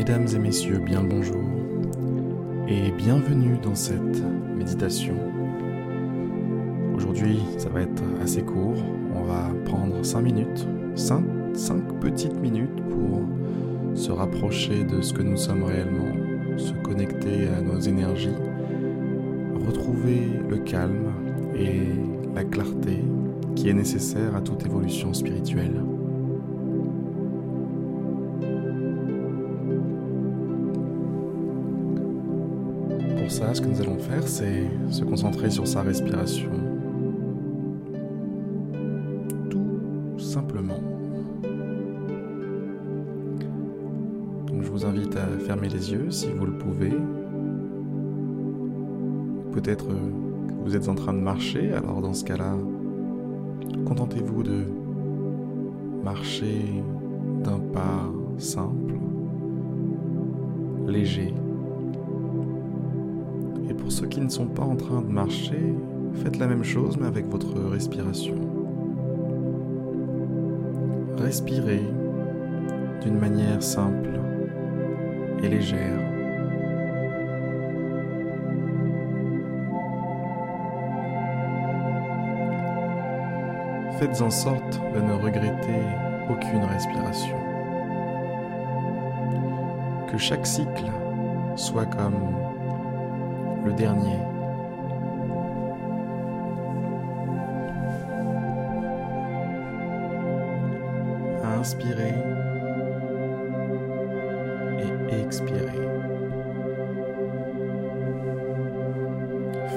[0.00, 1.42] Mesdames et messieurs, bien le bonjour
[2.66, 4.22] et bienvenue dans cette
[4.56, 5.14] méditation.
[6.96, 8.82] Aujourd'hui, ça va être assez court.
[9.14, 13.24] On va prendre 5 minutes, 5, 5 petites minutes pour
[13.94, 18.38] se rapprocher de ce que nous sommes réellement, se connecter à nos énergies,
[19.66, 21.12] retrouver le calme
[21.54, 21.82] et
[22.34, 23.04] la clarté
[23.54, 25.78] qui est nécessaire à toute évolution spirituelle.
[33.30, 36.50] Pour ça, ce que nous allons faire, c'est se concentrer sur sa respiration.
[39.48, 40.80] Tout simplement.
[44.48, 46.92] Donc, je vous invite à fermer les yeux si vous le pouvez.
[49.52, 52.56] Peut-être que vous êtes en train de marcher, alors dans ce cas-là,
[53.86, 54.64] contentez-vous de
[56.02, 56.82] marcher
[57.44, 58.94] d'un pas simple,
[60.88, 61.32] léger.
[63.80, 65.74] Pour ceux qui ne sont pas en train de marcher,
[66.22, 68.34] faites la même chose mais avec votre respiration.
[71.18, 71.82] Respirez
[73.02, 74.20] d'une manière simple
[75.42, 75.98] et légère.
[83.98, 85.82] Faites en sorte de ne regretter
[86.30, 87.36] aucune respiration.
[90.10, 90.90] Que chaque cycle
[91.56, 92.14] soit comme
[93.64, 94.18] le dernier.
[101.42, 102.14] À inspirer
[105.10, 105.66] et expirer.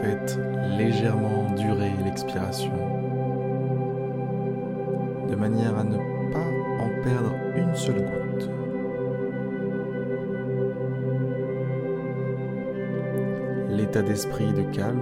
[0.00, 0.38] Faites
[0.76, 2.72] légèrement durer l'expiration
[5.28, 5.96] de manière à ne
[6.32, 8.61] pas en perdre une seule goutte.
[13.72, 15.00] L'état d'esprit de calme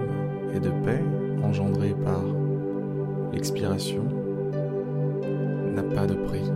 [0.55, 1.03] et de paix
[1.43, 2.23] engendré par
[3.33, 4.03] l'expiration
[5.75, 6.49] n'a pas de prix.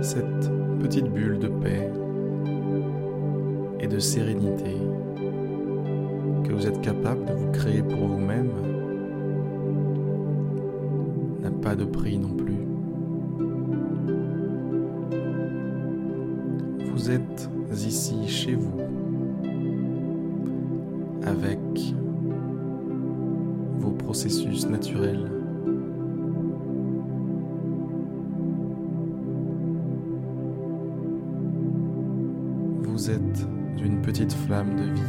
[0.00, 1.90] Cette petite bulle de paix
[3.80, 4.78] et de sérénité
[6.44, 8.50] que vous êtes capable de vous créer pour vous-même
[11.42, 12.56] n'a pas de prix non plus.
[16.90, 18.91] Vous êtes ici chez vous
[21.24, 21.58] avec
[23.78, 25.30] vos processus naturels.
[32.82, 33.46] Vous êtes
[33.82, 35.00] une petite flamme de vie.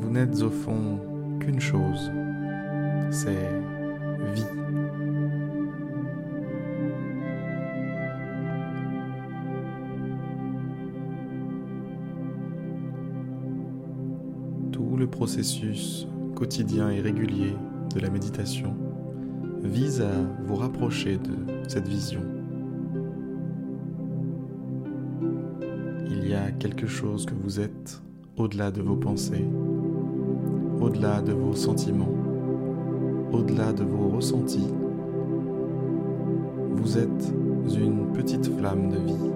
[0.00, 0.98] Vous n'êtes au fond
[1.38, 2.10] qu'une chose,
[3.10, 3.50] c'est
[4.34, 4.44] vie.
[14.72, 17.56] Tout le processus quotidien et régulier
[17.94, 18.74] de la méditation
[19.62, 20.12] vise à
[20.46, 21.34] vous rapprocher de
[21.68, 22.20] cette vision.
[26.10, 28.02] Il y a quelque chose que vous êtes
[28.36, 29.44] au-delà de vos pensées,
[30.80, 32.27] au-delà de vos sentiments,
[33.32, 34.72] au-delà de vos ressentis.
[36.70, 37.32] Vous êtes
[37.76, 39.30] une petite flamme de vie.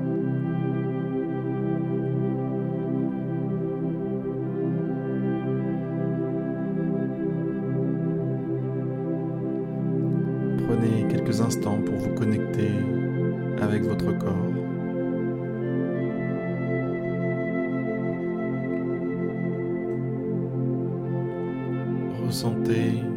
[10.67, 12.71] Prenez quelques instants pour vous connecter
[13.61, 14.33] avec votre corps.
[22.27, 23.12] Ressentez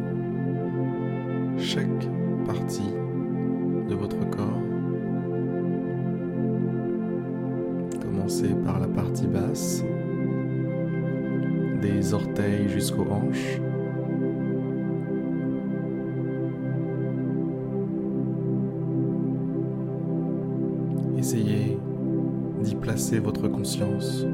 [1.66, 2.08] chaque
[2.46, 2.92] partie
[3.88, 4.62] de votre corps.
[8.00, 9.82] Commencez par la partie basse,
[11.82, 13.60] des orteils jusqu'aux hanches.
[21.18, 21.76] Essayez
[22.62, 24.24] d'y placer votre conscience.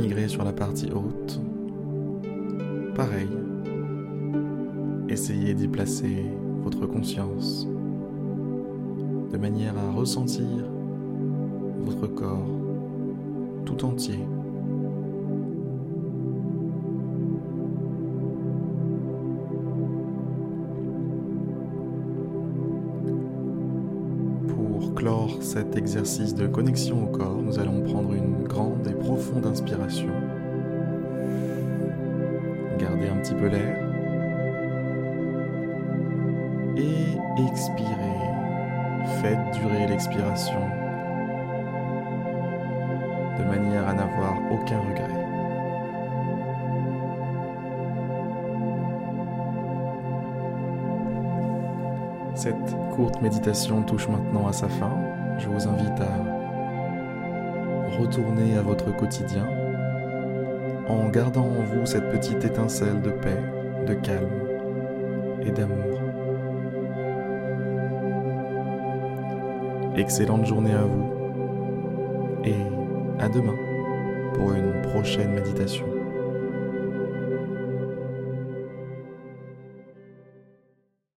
[0.00, 1.40] Migrer sur la partie haute.
[2.94, 3.28] Pareil.
[5.08, 6.24] Essayez d'y placer
[6.62, 7.66] votre conscience
[9.30, 10.46] de manière à ressentir
[11.80, 12.48] votre corps
[13.66, 14.18] tout entier.
[25.40, 30.08] Cet exercice de connexion au corps, nous allons prendre une grande et profonde inspiration.
[32.78, 33.76] Gardez un petit peu l'air.
[36.76, 37.96] Et expirez.
[39.22, 40.60] Faites durer l'expiration
[43.38, 45.19] de manière à n'avoir aucun regret.
[52.40, 54.96] Cette courte méditation touche maintenant à sa fin.
[55.36, 59.46] Je vous invite à retourner à votre quotidien
[60.88, 63.42] en gardant en vous cette petite étincelle de paix,
[63.86, 64.40] de calme
[65.42, 66.00] et d'amour.
[69.98, 71.10] Excellente journée à vous
[72.46, 72.56] et
[73.22, 73.58] à demain
[74.32, 75.89] pour une prochaine méditation.